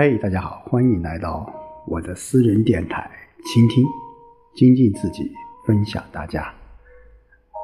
[0.00, 1.52] 嘿，大家好，欢迎来到
[1.84, 3.10] 我的私人电台，
[3.44, 3.84] 倾听、
[4.54, 5.28] 精进自己，
[5.66, 6.54] 分享大家。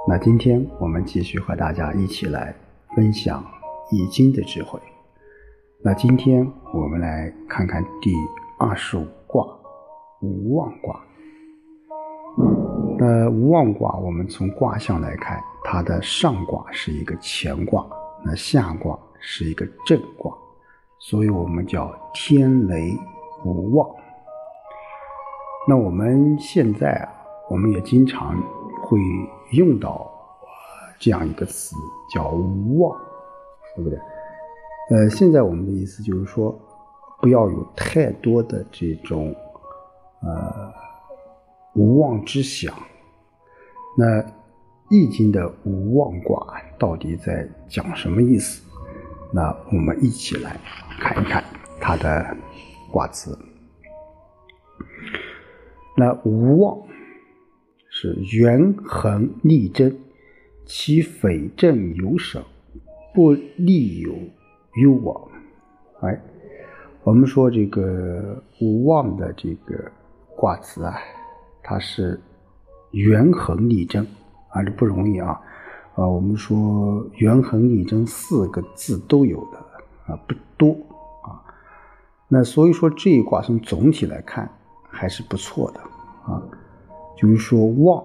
[0.09, 2.53] 那今天我们继续和大家一起来
[2.97, 3.41] 分享
[3.95, 4.81] 《易经》的智慧。
[5.81, 8.13] 那今天我们来看看第
[8.59, 9.47] 二十五卦——
[10.21, 11.01] 无妄卦。
[12.99, 17.87] 那无妄卦，我们从卦象来看，它的上卦是一个乾卦，
[18.25, 20.37] 那下卦是一个震卦。
[21.07, 22.97] 所以我们叫天雷
[23.45, 23.87] 无妄。
[25.69, 27.13] 那我们现在啊，
[27.51, 28.35] 我们也经常
[28.83, 28.99] 会
[29.53, 30.11] 用到
[30.99, 31.77] 这样一个词，
[32.15, 32.99] 叫无妄，
[33.77, 33.99] 对不对？
[34.91, 36.59] 呃，现在我们的意思就是说，
[37.21, 39.35] 不要有太多的这种
[40.23, 40.73] 呃
[41.75, 42.75] 无妄之想。
[43.99, 44.23] 那
[44.89, 48.63] 《易经》的无妄卦到底在讲什么意思？
[49.35, 50.57] 那我们一起来
[51.01, 51.43] 看一看
[51.81, 52.37] 它的
[52.93, 53.37] 卦辞。
[55.97, 56.81] 那无妄
[57.91, 59.99] 是元恒利贞，
[60.65, 62.41] 其匪正有省，
[63.13, 64.15] 不利有
[64.81, 65.29] 攸往。
[66.03, 66.21] 哎，
[67.03, 69.91] 我们说这个无妄的这个
[70.37, 70.97] 卦辞啊，
[71.61, 72.21] 它是
[72.93, 74.07] 元恒利贞
[74.51, 75.41] 啊，这不容易啊。
[75.95, 79.59] 啊，我们说“元恒利贞”四个字都有的
[80.13, 80.73] 啊，不多
[81.23, 81.39] 啊。
[82.27, 84.51] 那所以说这一卦从总体来看
[84.89, 85.81] 还是不错的
[86.27, 86.43] 啊。
[87.17, 88.03] 就是说“旺”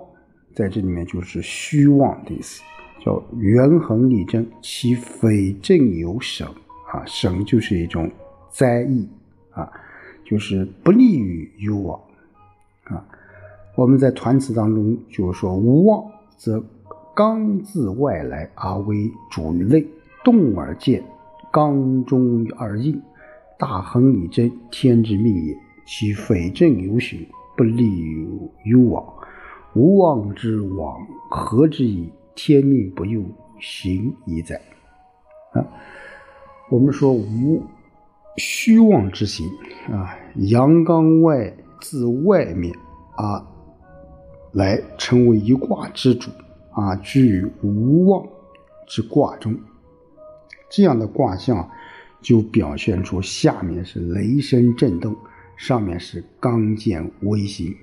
[0.53, 2.61] 在这里面就是虚妄的意思，
[3.03, 6.47] 叫“元恒利贞，其匪正有省”
[6.93, 8.11] 啊，省就是一种
[8.51, 9.09] 灾异
[9.49, 9.67] 啊，
[10.23, 11.99] 就是不利于有往
[12.83, 13.03] 啊。
[13.73, 16.03] 我们在团词当中就是说“无妄
[16.37, 16.63] 则”。
[17.19, 19.85] 刚自外来而为主于内，
[20.23, 21.03] 动而见，
[21.51, 22.97] 刚中而应。
[23.57, 25.53] 大亨以贞，天之命也。
[25.85, 28.25] 其匪正有循，不利于
[28.63, 29.03] 有往。
[29.73, 30.97] 无妄之往，
[31.29, 32.09] 何之矣？
[32.35, 33.21] 天命不佑，
[33.59, 34.55] 行矣哉。
[35.51, 35.67] 啊，
[36.71, 37.61] 我们说无
[38.37, 39.45] 虚妄之行
[39.91, 42.73] 啊，阳刚外自外面
[43.17, 43.45] 啊
[44.53, 46.31] 来成为一卦之主。
[46.79, 48.25] 啊，居无妄
[48.87, 49.53] 之卦中，
[50.69, 51.69] 这样的卦象
[52.21, 55.13] 就表现出下面是雷声震动，
[55.57, 57.75] 上面是刚健微行。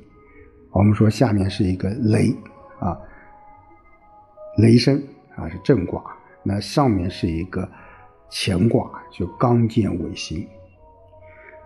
[0.71, 2.35] 我们说下面是一个雷
[2.79, 2.99] 啊，
[4.57, 5.03] 雷声
[5.37, 6.03] 啊是震卦，
[6.43, 7.69] 那上面是一个
[8.31, 10.47] 乾卦，就刚健微行。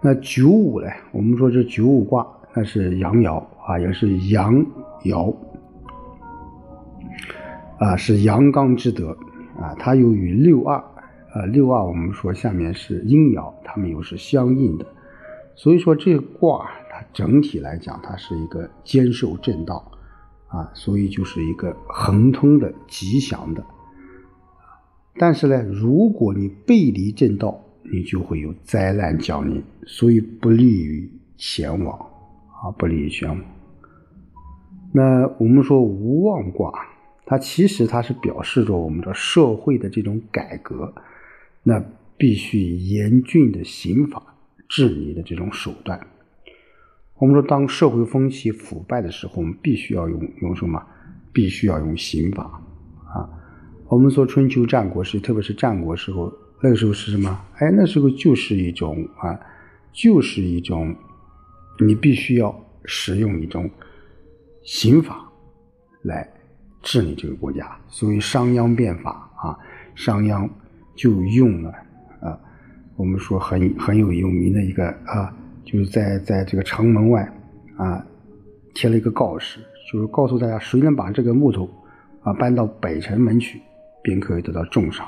[0.01, 0.89] 那九五呢？
[1.13, 4.55] 我们说这九五卦，那是阳爻啊，也是阳
[5.05, 5.33] 爻。
[7.81, 9.17] 啊，是阳刚之德
[9.59, 10.85] 啊，它又与六二，
[11.35, 14.87] 呃，六二我们说下面是阴爻，它们又是相应的，
[15.55, 19.91] 所以说这卦它整体来讲，它是一个兼受正道
[20.49, 23.65] 啊，所以就是一个恒通的吉祥的。
[25.17, 27.59] 但是呢，如果你背离正道，
[27.91, 31.99] 你就会有灾难降临，所以不利于前往
[32.63, 33.39] 啊，不利于前往。
[34.93, 36.71] 那我们说无妄卦。
[37.31, 40.93] 它其实它是表示着我们的社会的这种改革，
[41.63, 41.81] 那
[42.17, 44.21] 必须以严峻的刑法
[44.69, 46.09] 治理的这种手段。
[47.19, 50.85] 我们说，当社会风气腐败的时候，我们必须要用用什么？
[51.33, 52.61] 必须要用刑法
[53.07, 53.31] 啊！
[53.87, 57.41] 我们说春秋战国时，特别是战国时候，那个时候是什么？
[57.59, 59.39] 哎，那时候就是一种啊，
[59.93, 60.93] 就是一种，
[61.79, 62.53] 你必须要
[62.87, 63.71] 使用一种
[64.65, 65.31] 刑法
[66.03, 66.29] 来。
[66.83, 69.59] 治理这个国家，所以商鞅变法啊，
[69.95, 70.49] 商鞅
[70.97, 71.71] 就用了
[72.21, 72.39] 啊，
[72.97, 77.31] 我们说很很有有名的一个啊，就是在在这个城门外
[77.77, 78.05] 啊
[78.75, 79.61] 贴了一个告示，
[79.93, 81.69] 就是告诉大家谁能把这个木头
[82.23, 83.61] 啊搬到北城门去，
[84.03, 85.07] 便可以得到重赏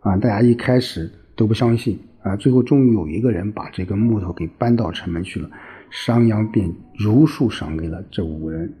[0.00, 0.16] 啊。
[0.16, 5.50] 大家一开始都不相信啊，最后终于有一个人把这个木头给搬到城门去了，
[5.90, 8.72] 商鞅便如数赏给了这五人。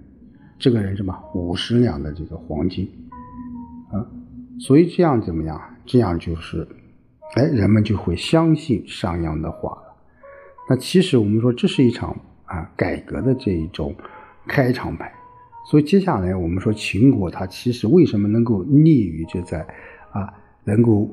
[0.58, 2.88] 这个人什么五十两的这个黄金，
[3.92, 4.04] 啊，
[4.58, 5.60] 所以这样怎么样？
[5.86, 6.66] 这样就是，
[7.36, 9.94] 哎，人们就会相信商鞅的话了。
[10.68, 12.14] 那其实我们说这是一场
[12.44, 13.94] 啊改革的这一种
[14.46, 15.14] 开场白。
[15.70, 19.60] 所以接下来我们说秦国它其实为什么能够立于这在
[20.12, 20.32] 啊
[20.64, 21.08] 能够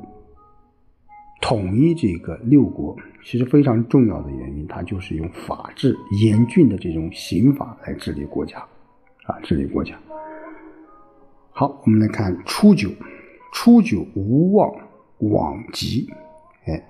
[1.41, 8.65] 统一这个六国，其实非常重要的原因，它就是用法治严峻的这种刑法来治理国家。
[9.25, 9.97] 啊，治理国家。
[11.51, 12.89] 好，我们来看初九，
[13.53, 14.71] 初九无妄
[15.19, 16.09] 往吉，
[16.65, 16.83] 哎，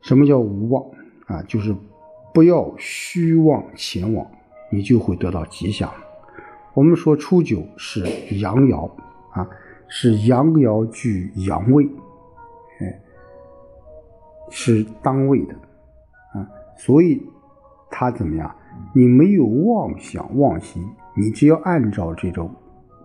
[0.00, 0.84] 什么叫无妄
[1.26, 1.42] 啊？
[1.42, 1.74] 就是
[2.34, 4.26] 不要虚妄前往，
[4.72, 5.92] 你就会得到吉祥。
[6.74, 8.00] 我们说初九是
[8.38, 8.90] 阳爻
[9.32, 9.48] 啊，
[9.88, 11.84] 是阳爻居阳位，
[12.80, 13.00] 哎，
[14.50, 15.54] 是当位的
[16.32, 17.22] 啊，所以
[17.90, 18.52] 他怎么样？
[18.94, 20.82] 你没有妄想妄心，
[21.20, 22.50] 你只要按照这种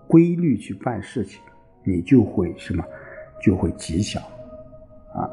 [0.08, 1.42] 规律去办事情，
[1.84, 2.82] 你就会什么？
[3.42, 4.24] 就会吉祥
[5.14, 5.28] 啊。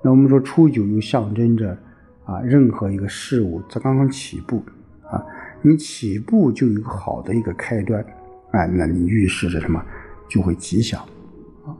[0.00, 1.76] 那我们说初九又象征着
[2.24, 4.62] 啊，任何一个事物它刚刚起步
[5.02, 5.26] 啊，
[5.60, 8.00] 你起步就有好的一个开端
[8.52, 9.84] 啊，那你预示着什么？
[10.28, 11.02] 就会吉祥
[11.66, 11.74] 啊。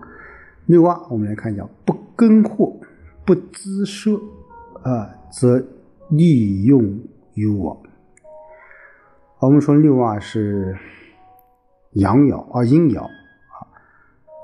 [0.66, 2.80] 六二，我们来看一下，不耕获，
[3.24, 4.20] 不滋奢
[4.82, 5.64] 啊，则
[6.10, 6.98] 利用
[7.34, 7.80] 有我。
[9.44, 10.74] 我们说六二是
[11.92, 13.68] 阳爻啊，阴爻啊，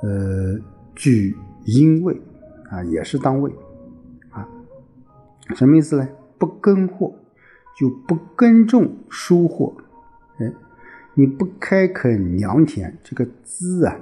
[0.03, 0.61] 呃，
[0.95, 2.21] 居阴位
[2.71, 3.51] 啊，也是当位
[4.31, 4.47] 啊。
[5.55, 6.07] 什么意思呢？
[6.39, 7.15] 不耕获，
[7.79, 9.75] 就不耕种收获。
[10.39, 10.53] 哎，
[11.15, 13.97] 你不开垦良田，这个资啊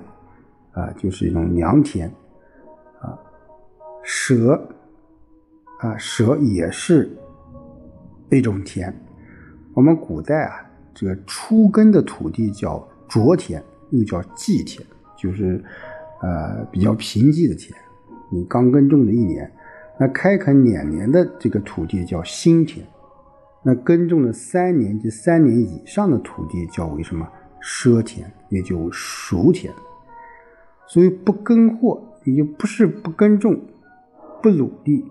[0.72, 2.12] 啊，就是一种良田
[3.00, 3.16] 啊。
[4.02, 4.68] 舍
[5.78, 7.16] 啊，舍也是
[8.30, 8.92] 一种田。
[9.74, 10.64] 我们古代啊。
[10.98, 14.84] 这个初耕的土地叫浊田，又叫稷田，
[15.16, 15.62] 就是
[16.20, 17.72] 呃比较贫瘠的田。
[18.32, 19.48] 你刚耕种的一年，
[19.96, 22.84] 那开垦两年的这个土地叫新田，
[23.62, 27.24] 那耕种了三年及三年以上的土地叫为什么
[27.62, 29.72] 奢田，也就熟田。
[30.88, 33.56] 所以不耕获，你就不是不耕种，
[34.42, 35.04] 不努力，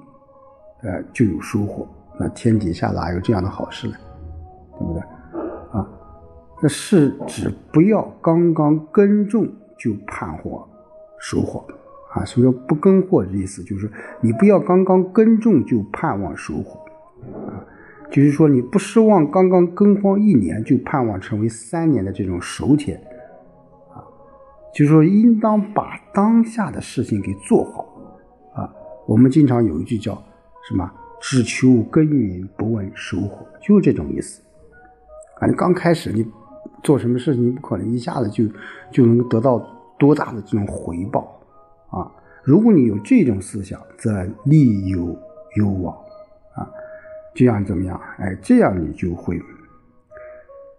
[0.83, 1.87] 呃就有收获。
[2.19, 3.93] 那天底下哪有这样的好事呢？
[4.77, 5.01] 对不对？
[6.59, 10.67] 那是指不要刚刚耕种就盼获
[11.19, 11.63] 收获
[12.11, 12.25] 啊！
[12.25, 13.63] 什么叫不耕获的意思？
[13.63, 13.87] 就是
[14.21, 16.79] 你不要刚刚耕种就盼望收获
[17.47, 17.61] 啊！
[18.09, 22.97] 就是说你不奢望刚刚耕荒一年就盼望成为三年的这种熟田
[23.93, 24.01] 啊！
[24.73, 27.85] 就是说应当把当下的事情给做好
[28.55, 28.73] 啊！
[29.05, 30.15] 我们经常有一句叫
[30.67, 34.41] 什么“只求耕耘不问收获”，就是这种意思
[35.39, 35.45] 啊！
[35.45, 36.25] 你刚开始你。
[36.83, 38.45] 做什么事情，你不可能一下子就
[38.91, 39.57] 就能得到
[39.97, 41.41] 多大的这种回报
[41.89, 42.11] 啊！
[42.43, 45.17] 如果你有这种思想，则利有
[45.55, 45.93] 攸往
[46.55, 46.69] 啊，
[47.33, 47.99] 这样怎么样？
[48.19, 49.41] 哎，这样你就会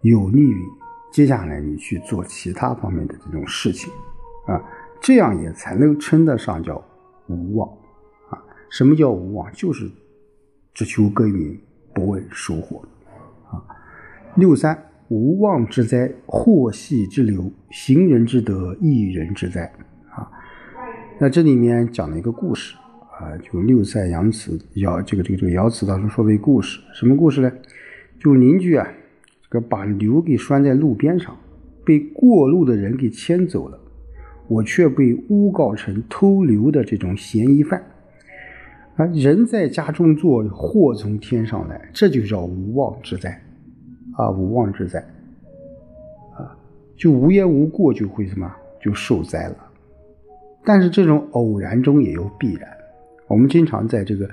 [0.01, 0.63] 有利于
[1.11, 3.91] 接下来你去做其他方面的这种事情
[4.47, 4.63] 啊，
[5.01, 6.81] 这样也才能称得上叫
[7.27, 7.69] 无妄
[8.29, 8.41] 啊。
[8.69, 9.51] 什么叫无妄？
[9.51, 9.91] 就是
[10.73, 11.59] 只求耕耘，
[11.93, 12.81] 不问收获
[13.51, 13.61] 啊。
[14.35, 14.85] 六三。
[15.09, 19.63] 无妄之灾，祸系之流，行人之德，异人之灾
[20.11, 20.29] 啊！
[21.19, 22.75] 那这里面讲了一个故事
[23.19, 27.51] 啊，就六塞爻辞爻这个这个这个爻辞当中说的一个故事，什么故事呢？
[28.19, 28.87] 就邻居啊，
[29.49, 31.35] 这个把牛给拴在路边上，
[31.83, 33.79] 被过路的人给牵走了，
[34.47, 37.83] 我却被诬告成偷牛的这种嫌疑犯
[38.95, 39.07] 啊！
[39.07, 43.41] 人在家中坐，祸从天上来，这就叫无妄之灾。
[44.19, 44.99] 啊，无妄之灾，
[46.35, 46.51] 啊，
[46.97, 49.55] 就无缘无故就会什么就受灾了。
[50.65, 52.69] 但是这种偶然中也有必然。
[53.27, 54.29] 我们经常在这个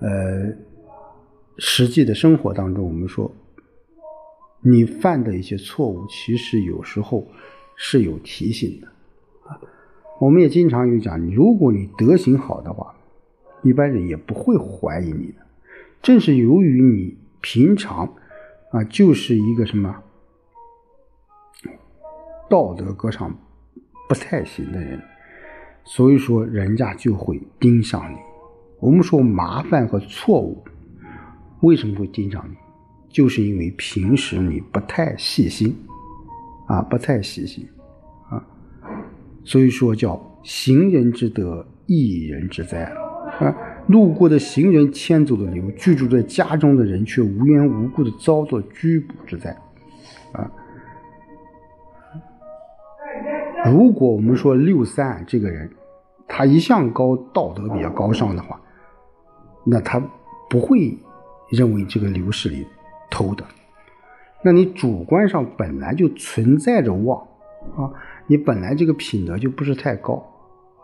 [0.00, 0.52] 呃
[1.56, 3.32] 实际的生活当中，我们说
[4.60, 7.26] 你犯的一些错误，其实有时候
[7.74, 8.86] 是有提醒的
[9.48, 9.58] 啊。
[10.20, 12.94] 我们也经常有讲，如果你德行好的话，
[13.62, 15.36] 一般人也不会怀疑你的。
[16.02, 18.12] 正是由于你平常。
[18.72, 19.94] 啊，就是一个什么
[22.48, 23.34] 道德格上
[24.08, 25.00] 不太行的人，
[25.84, 28.16] 所以说人家就会盯上你。
[28.80, 30.64] 我们说麻烦和错误
[31.60, 32.56] 为什么会盯上你，
[33.08, 35.76] 就是因为平时你不太细心
[36.66, 37.68] 啊，不太细心
[38.28, 38.44] 啊，
[39.44, 43.54] 所以说叫行人之德，一人之灾啊。
[43.88, 49.56] 路过的行人牵走了牛，居住在家中的人却无缘无故的遭到拘捕之灾，
[50.32, 50.50] 啊！
[53.66, 55.70] 如果我们说六三这个人，
[56.26, 58.60] 他一向高道德比较高尚的话，
[59.64, 60.02] 那他
[60.48, 60.96] 不会
[61.50, 62.66] 认为这个牛是你
[63.10, 63.44] 偷的。
[64.44, 67.20] 那你主观上本来就存在着妄
[67.76, 67.92] 啊，
[68.26, 70.31] 你本来这个品德就不是太高。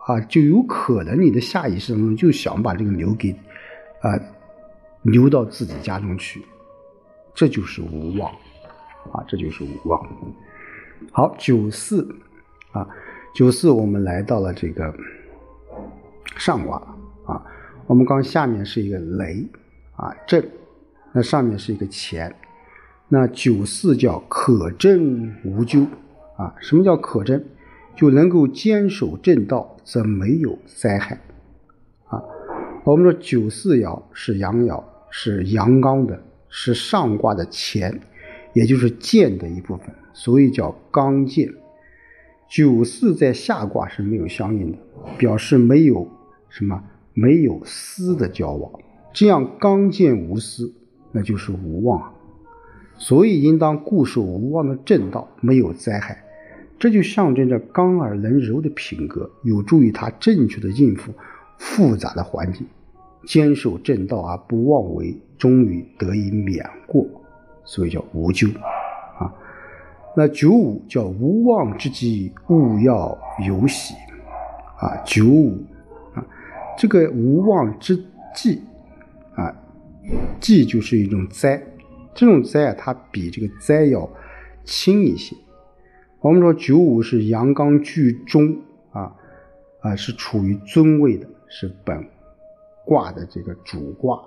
[0.08, 3.30] 啊，就有可能你的下意识当中就想把这个牛给，
[4.00, 4.18] 啊，
[5.02, 6.42] 牛到自己家中去，
[7.34, 8.32] 这就是无妄，
[9.12, 10.02] 啊，这就是无妄。
[11.12, 12.08] 好，九四，
[12.72, 12.88] 啊，
[13.34, 14.94] 九四，我们来到了这个
[16.38, 16.78] 上卦，
[17.26, 17.44] 啊，
[17.86, 19.46] 我们刚下面是一个雷
[19.94, 20.42] 啊震，
[21.12, 22.34] 那上面是一个乾，
[23.08, 25.86] 那九四叫可震无咎
[26.38, 26.54] 啊。
[26.60, 27.46] 什么叫可震？
[27.98, 31.20] 就能够坚守正道，则没有灾害
[32.06, 32.22] 啊。
[32.84, 37.98] 我们说九四爻是阳爻，是阳刚的，是上卦的乾，
[38.52, 41.52] 也就是剑的一部分，所以叫刚剑。
[42.48, 44.78] 九四在下卦是没有相应的，
[45.18, 46.08] 表示没有
[46.48, 46.80] 什么
[47.14, 48.70] 没有私的交往，
[49.12, 50.72] 这样刚健无私，
[51.10, 52.14] 那就是无妄，
[52.96, 56.24] 所以应当固守无妄的正道，没有灾害。
[56.78, 61.12] 这就象征着刚而能柔的品格，有助于他正确的应付
[61.58, 62.64] 复杂的环境，
[63.26, 67.04] 坚守正道而不妄为，终于得以免过，
[67.64, 68.47] 所以叫无咎
[69.18, 69.35] 啊。
[70.16, 73.94] 那九五叫无妄之机，勿要有喜
[74.78, 74.97] 啊。
[75.04, 75.58] 九五
[76.14, 76.25] 啊，
[76.76, 78.00] 这个无妄之
[78.35, 78.62] 忌
[79.35, 79.52] 啊，
[80.40, 81.61] 忌就是一种灾，
[82.14, 84.08] 这种灾啊，它比这个灾要
[84.64, 85.35] 轻一些。
[86.20, 88.56] 我们说九五是阳刚居中
[88.90, 89.14] 啊，
[89.80, 92.04] 啊是处于尊位的，是本
[92.84, 94.20] 卦的这个主卦，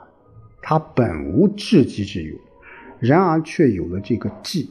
[0.61, 2.35] 它本无至极之有，
[2.99, 4.69] 然而却有了这个忌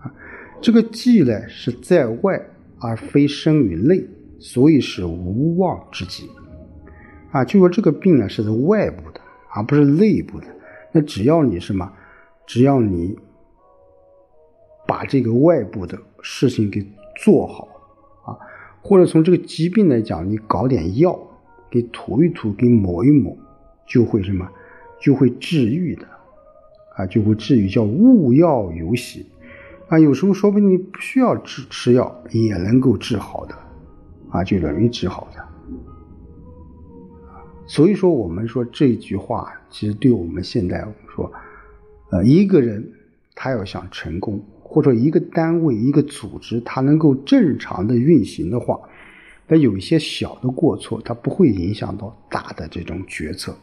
[0.00, 0.12] 啊，
[0.60, 2.40] 这个忌呢是在外
[2.80, 4.04] 而非生于内，
[4.38, 6.28] 所以是无妄之疾
[7.30, 7.44] 啊。
[7.44, 9.20] 就说这个病呢是在外部的，
[9.54, 10.46] 而不是内部的。
[10.90, 11.92] 那只要你什么，
[12.46, 13.16] 只要你。
[14.86, 17.68] 把这个外部的事情给做好
[18.24, 18.38] 啊，
[18.82, 21.18] 或者从这个疾病来讲，你搞点药
[21.70, 23.36] 给涂一涂，给抹一抹，
[23.86, 24.48] 就会什么，
[25.00, 26.06] 就会治愈的
[26.96, 29.26] 啊，就会治愈，叫勿药有喜
[29.88, 29.98] 啊。
[29.98, 33.54] 有时候说不定你不需要吃吃药也能够治好的
[34.30, 35.44] 啊，就容易治好的。
[37.66, 41.30] 所以说，我们说这句话，其实对我们现在说，
[42.10, 42.92] 呃，一个人
[43.34, 44.42] 他要想成功。
[44.70, 48.78] 或者一个单位、一个组织，它能够正常的运行的话，
[49.46, 53.56] 那有一些小的过错，它不会影响到大的这种决策，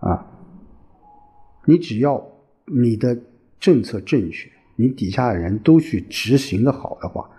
[0.00, 0.26] 啊，
[1.64, 2.20] 你只要
[2.66, 3.16] 你的
[3.60, 7.30] 政策正确，你底下的人都去执行的好的话，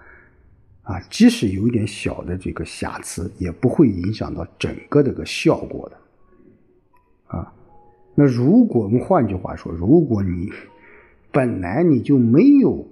[0.84, 7.54] 啊，即使有一点小的这个瑕疵，也不会影响到整个这个效果的，啊，
[8.16, 10.50] 那如果我们换句话说，如果你。
[11.32, 12.88] 本来你就没有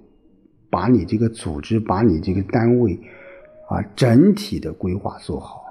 [0.70, 2.98] 把你这个组织、把你这个单位
[3.68, 5.62] 啊整体的规划做好，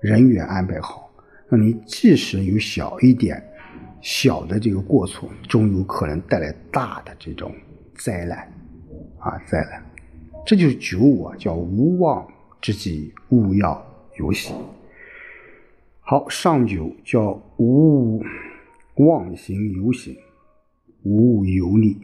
[0.00, 1.10] 人员安排好，
[1.48, 3.42] 那你即使有小一点
[4.00, 7.52] 小的这个过错，终有可能带来大的这种
[7.94, 8.38] 灾难
[9.18, 9.82] 啊灾难。
[10.44, 12.26] 这就是九五啊，叫无妄
[12.60, 13.84] 之疾，勿要
[14.18, 14.52] 有喜。
[16.00, 18.22] 好，上九叫无
[18.96, 20.16] 妄行有行，
[21.04, 21.96] 无有力。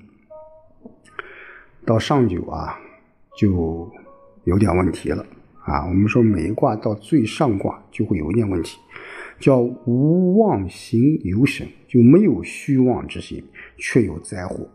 [1.89, 2.79] 到上九啊，
[3.35, 3.91] 就
[4.45, 5.25] 有点问题了
[5.65, 5.87] 啊。
[5.89, 8.79] 我们说每一卦到最上卦就会有一点问题，
[9.41, 13.43] 叫无妄行有省，就没有虚妄之心，
[13.79, 14.69] 却有灾祸，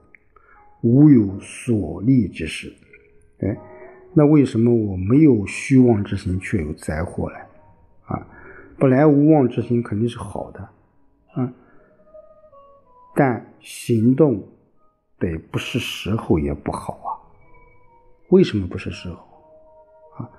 [0.82, 2.74] 无有所利之事。
[3.42, 3.56] 哎，
[4.16, 7.36] 那为什么我没有虚妄之心，却有灾祸呢？
[8.06, 8.28] 啊，
[8.80, 10.68] 本来无妄之心肯定是好的
[11.36, 11.54] 啊，
[13.14, 14.44] 但行动。
[15.24, 17.10] 得不是时候也不好啊？
[18.30, 19.16] 为什么不是时候
[20.18, 20.30] 啊？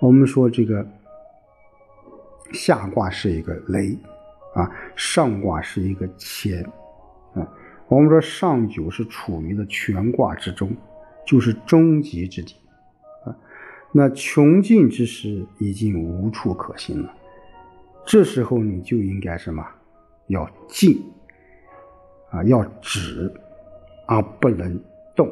[0.00, 0.86] 我们说这个
[2.52, 3.96] 下卦是一个雷
[4.54, 6.62] 啊，上卦是一个乾
[7.34, 7.48] 啊。
[7.88, 10.70] 我们说上九是处于了全卦之中，
[11.26, 12.56] 就是终极之地
[13.24, 13.34] 啊。
[13.92, 17.14] 那穷尽之时已经无处可行了，
[18.04, 19.64] 这时候你就应该什么？
[20.26, 21.00] 要静
[22.30, 23.32] 啊，要止。
[24.06, 24.80] 而不能
[25.14, 25.28] 动，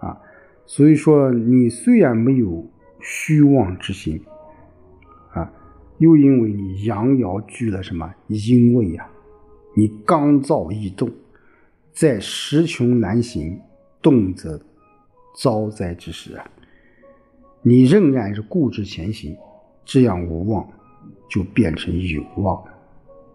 [0.00, 0.18] 啊，
[0.64, 2.66] 所以说你虽然没有
[3.00, 4.20] 虚妄之心，
[5.32, 5.52] 啊，
[5.98, 9.06] 又因为你阳爻居了什么阴位呀，
[9.76, 11.10] 你刚躁易动，
[11.92, 13.60] 在时穷难行，
[14.00, 14.58] 动则
[15.36, 16.50] 遭灾之时啊，
[17.60, 19.36] 你仍然是固执前行，
[19.84, 20.66] 这样无妄
[21.28, 22.64] 就变成有妄，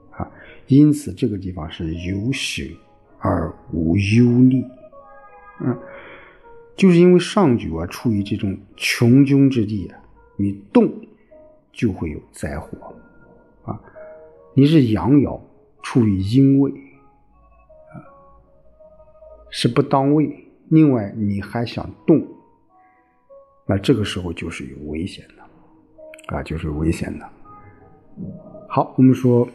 [0.10, 0.30] 啊，
[0.68, 2.76] 因此这个地方是有喜。
[3.24, 4.62] 而无忧虑，
[5.62, 5.80] 嗯，
[6.76, 9.98] 就是因为上九啊处于这种穷凶之地啊，
[10.36, 10.92] 你动
[11.72, 12.94] 就会有灾祸，
[13.64, 13.80] 啊，
[14.54, 15.40] 你是阳爻
[15.82, 16.70] 处于阴位，
[17.94, 17.96] 啊，
[19.50, 20.40] 是不当位。
[20.70, 22.26] 另外你还想动，
[23.66, 27.30] 那这个时候就是有危险的，啊，就是危险的。
[28.68, 29.48] 好，我们说，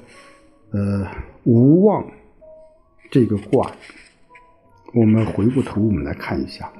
[0.70, 1.06] 呃，
[1.44, 2.08] 无妄
[3.10, 3.70] 这个卦，
[4.94, 6.70] 我们回过头我们来看一下，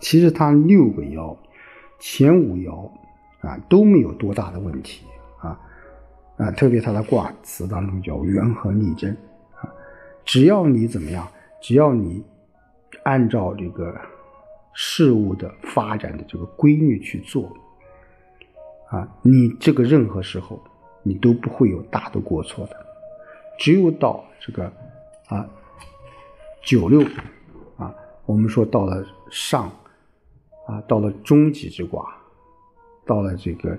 [0.00, 1.36] 其实它六个爻，
[1.98, 2.90] 前五爻
[3.40, 5.04] 啊都没有多大的问题
[5.40, 5.58] 啊
[6.36, 9.16] 啊，特别它的卦辞当中叫元和逆贞
[9.60, 9.68] 啊，
[10.24, 11.26] 只要你怎么样，
[11.60, 12.24] 只要你
[13.04, 13.94] 按照这个
[14.72, 17.54] 事物的发展的这个规律去做。
[18.88, 20.62] 啊，你这个任何时候，
[21.02, 22.76] 你都不会有大的过错的。
[23.58, 24.70] 只有到这个
[25.32, 25.48] 啊
[26.62, 27.02] 九六
[27.76, 27.94] 啊，
[28.26, 29.70] 我们说到了上
[30.66, 32.14] 啊，到了终极之卦，
[33.06, 33.78] 到了这个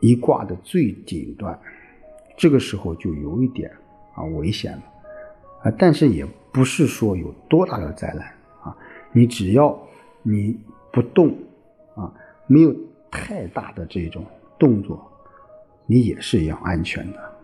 [0.00, 1.58] 一卦的最顶端，
[2.36, 3.70] 这个时候就有一点
[4.14, 4.82] 啊危险了
[5.62, 5.72] 啊。
[5.76, 8.26] 但是也不是说有多大的灾难
[8.62, 8.76] 啊，
[9.12, 9.76] 你只要
[10.22, 10.58] 你
[10.92, 11.36] 不动
[11.96, 12.12] 啊，
[12.46, 12.74] 没有。
[13.08, 14.22] 太大的这种
[14.58, 15.10] 动作，
[15.86, 17.35] 你也是一样安全的。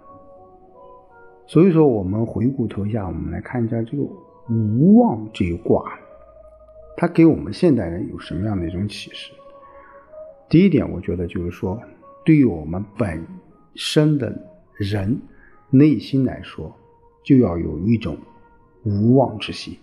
[1.53, 4.03] 所以说，我们回顾头一下，我们来看一下这个
[4.49, 5.85] 无妄这一卦，
[6.97, 9.35] 它给我们现代人有什么样的一种启示？
[10.49, 11.79] 第一点，我觉得就是说，
[12.25, 13.23] 对于我们本
[13.75, 14.35] 身的
[14.79, 15.21] 人
[15.69, 16.75] 内心来说，
[17.23, 18.17] 就要有一种
[18.85, 19.77] 无妄之心，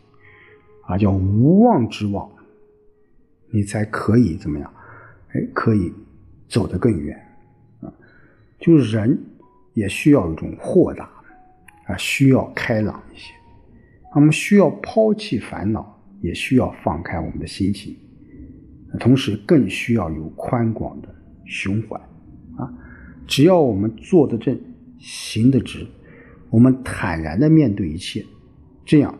[0.87, 2.27] 啊，叫无妄之妄，
[3.51, 4.73] 你才可以怎么样？
[5.33, 5.93] 哎，可以
[6.47, 7.15] 走得更远
[7.81, 7.93] 啊！
[8.57, 9.15] 就是人
[9.75, 11.07] 也需要一种豁达
[11.89, 13.33] 啊，需要开朗一些。
[14.15, 17.95] 我们需要抛弃烦恼，也需要放开我们的心情，
[18.99, 21.13] 同时更需要有宽广的
[21.45, 21.95] 胸怀
[22.57, 22.71] 啊！
[23.27, 24.59] 只要我们坐得正，
[24.97, 25.85] 行得直，
[26.49, 28.25] 我们坦然的面对一切，
[28.83, 29.17] 这样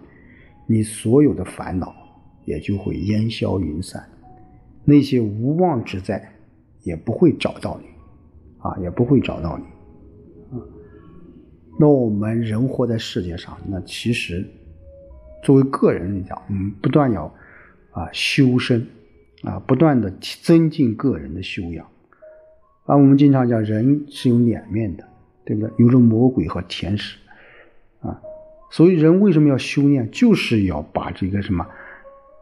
[0.66, 1.96] 你所有的烦恼
[2.46, 4.04] 也就会烟消云散。
[4.86, 6.34] 那些无妄之灾
[6.82, 7.88] 也不会找到你，
[8.58, 9.66] 啊，也不会找到你，
[11.82, 14.46] 那我们人活在世界上，那其实
[15.42, 17.24] 作为个人来讲，嗯，不断要
[17.92, 18.86] 啊修身，
[19.44, 21.86] 啊，不断的增进个人的修养，
[22.84, 25.08] 啊，我们经常讲人是有两面的，
[25.46, 25.72] 对不对？
[25.78, 27.18] 有着魔鬼和天使，
[28.02, 28.22] 啊，
[28.70, 30.12] 所以人为什么要修炼？
[30.12, 31.66] 就是要把这个什么。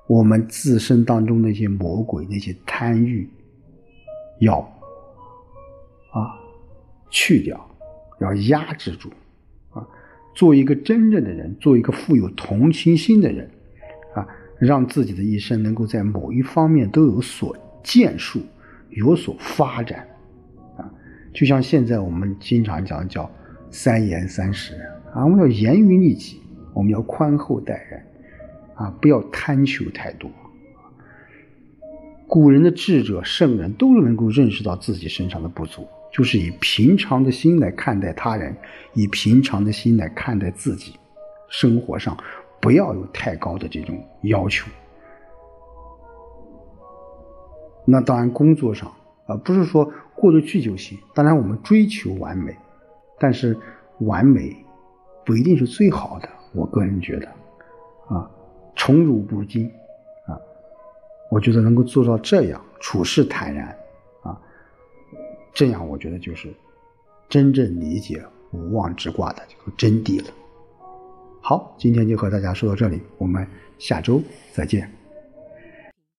[0.07, 3.29] 我们自身当中那些魔鬼、那些贪欲，
[4.39, 4.59] 要
[6.11, 6.33] 啊
[7.11, 7.69] 去掉，
[8.21, 9.11] 要压制住，
[10.37, 13.49] 做一个真正的人，做一个富有同情心的人，
[14.13, 14.27] 啊，
[14.59, 18.39] 让自己的一生能够在某一方面都有所建树，
[18.91, 20.07] 有所发展，
[20.77, 20.85] 啊，
[21.33, 23.27] 就像现在我们经常讲叫
[23.71, 24.75] 三严三实
[25.11, 26.39] 啊，我们要严于律己，
[26.75, 28.03] 我们要宽厚待人。
[28.75, 30.29] 啊，不要贪求太多。
[32.27, 38.57] 古人的智者、圣人都能够认识到自己身上的不足，就是以平常的心来看待他人，
[38.93, 40.95] 以平常的心来看待自己。
[41.47, 42.17] 生活上
[42.59, 44.67] 不要有太高的这种要求。
[47.85, 48.91] 那当然，工作上
[49.27, 50.97] 啊，不是说过得去就行。
[51.13, 52.51] 当然，我们追求完美，
[53.19, 53.55] 但是
[53.99, 54.53] 完美
[55.23, 56.27] 不一定是最好的。
[56.53, 57.27] 我个人觉得，
[58.07, 58.27] 啊。
[58.75, 59.67] 宠辱不惊，
[60.25, 60.33] 啊，
[61.29, 63.75] 我觉得能够做到这样，处事坦然，
[65.57, 66.53] 这样我觉得就是
[67.27, 70.31] 真正理解无妄之卦的这个真谛了。
[71.41, 73.47] 好，今天就和大家说到这里，我们
[73.79, 74.21] 下周
[74.53, 74.87] 再见。